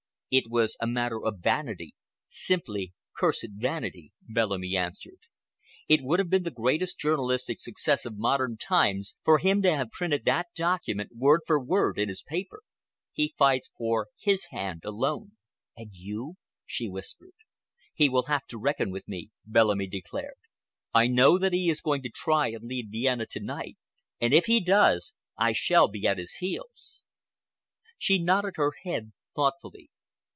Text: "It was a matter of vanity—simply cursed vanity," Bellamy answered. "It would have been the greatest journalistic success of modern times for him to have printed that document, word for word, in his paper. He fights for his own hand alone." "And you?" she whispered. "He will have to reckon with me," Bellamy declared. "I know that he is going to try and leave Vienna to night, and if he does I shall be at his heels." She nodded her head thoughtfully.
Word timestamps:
"It 0.33 0.49
was 0.49 0.77
a 0.79 0.87
matter 0.87 1.21
of 1.21 1.39
vanity—simply 1.39 2.93
cursed 3.17 3.49
vanity," 3.57 4.13
Bellamy 4.21 4.77
answered. 4.77 5.17
"It 5.89 5.99
would 6.03 6.19
have 6.19 6.29
been 6.29 6.43
the 6.43 6.51
greatest 6.51 6.97
journalistic 6.97 7.59
success 7.59 8.05
of 8.05 8.17
modern 8.17 8.55
times 8.55 9.17
for 9.25 9.39
him 9.39 9.61
to 9.63 9.75
have 9.75 9.91
printed 9.91 10.23
that 10.23 10.47
document, 10.55 11.17
word 11.17 11.41
for 11.45 11.61
word, 11.61 11.99
in 11.99 12.07
his 12.07 12.23
paper. 12.23 12.61
He 13.11 13.35
fights 13.37 13.71
for 13.77 14.07
his 14.21 14.47
own 14.53 14.57
hand 14.57 14.85
alone." 14.85 15.33
"And 15.75 15.89
you?" 15.91 16.35
she 16.65 16.87
whispered. 16.87 17.35
"He 17.93 18.07
will 18.07 18.27
have 18.27 18.45
to 18.51 18.57
reckon 18.57 18.89
with 18.89 19.09
me," 19.09 19.31
Bellamy 19.45 19.87
declared. 19.87 20.35
"I 20.93 21.07
know 21.07 21.37
that 21.39 21.51
he 21.51 21.69
is 21.69 21.81
going 21.81 22.03
to 22.03 22.09
try 22.09 22.51
and 22.51 22.63
leave 22.69 22.85
Vienna 22.87 23.25
to 23.31 23.41
night, 23.41 23.75
and 24.21 24.33
if 24.33 24.45
he 24.45 24.61
does 24.63 25.13
I 25.37 25.51
shall 25.51 25.89
be 25.89 26.07
at 26.07 26.17
his 26.17 26.35
heels." 26.35 27.01
She 27.97 28.17
nodded 28.23 28.53
her 28.55 28.71
head 28.85 29.11
thoughtfully. 29.35 29.89